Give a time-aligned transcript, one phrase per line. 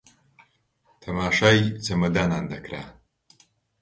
[1.01, 2.83] تەماشای چەمەدانان دەکرا